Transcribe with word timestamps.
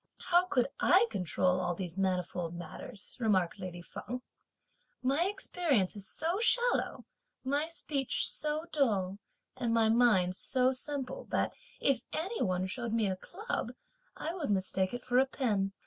"How 0.31 0.47
could 0.47 0.67
I 0.79 1.05
control 1.11 1.59
all 1.59 1.75
these 1.75 1.95
manifold 1.95 2.55
matters," 2.55 3.15
remarked 3.19 3.59
lady 3.59 3.83
Feng; 3.83 4.23
"my 5.03 5.25
experience 5.25 5.95
is 5.95 6.07
so 6.07 6.39
shallow, 6.39 7.05
my 7.43 7.67
speech 7.67 8.27
so 8.27 8.65
dull 8.71 9.19
and 9.55 9.71
my 9.71 9.89
mind 9.89 10.35
so 10.35 10.71
simple, 10.71 11.25
that 11.25 11.53
if 11.79 12.01
any 12.13 12.41
one 12.41 12.65
showed 12.65 12.93
me 12.93 13.05
a 13.05 13.15
club, 13.15 13.73
I 14.17 14.33
would 14.33 14.49
mistake 14.49 14.91
it 14.91 15.03
for 15.03 15.19
a 15.19 15.27
pin. 15.27 15.71